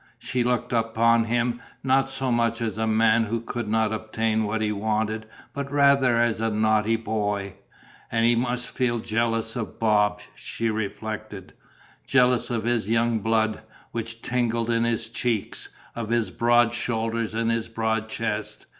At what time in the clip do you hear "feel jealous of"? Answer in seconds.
8.71-9.77